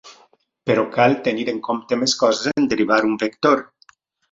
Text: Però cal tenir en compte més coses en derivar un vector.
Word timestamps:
Però 0.69 0.85
cal 0.95 1.13
tenir 1.27 1.45
en 1.53 1.59
compte 1.69 1.99
més 2.05 2.17
coses 2.23 2.51
en 2.63 2.73
derivar 2.73 3.01
un 3.13 3.17
vector. 3.27 3.65